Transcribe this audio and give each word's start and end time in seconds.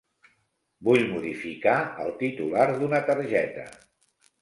Vull 0.87 1.03
modificar 1.09 1.77
el 2.07 2.11
titular 2.25 2.67
d'una 2.83 3.07
targeta. 3.15 3.73